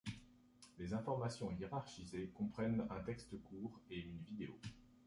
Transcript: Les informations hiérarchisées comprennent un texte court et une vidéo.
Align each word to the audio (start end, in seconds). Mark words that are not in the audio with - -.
Les 0.79 0.95
informations 0.95 1.51
hiérarchisées 1.51 2.31
comprennent 2.33 2.87
un 2.89 3.01
texte 3.03 3.35
court 3.43 3.79
et 3.91 3.99
une 3.99 4.17
vidéo. 4.21 4.57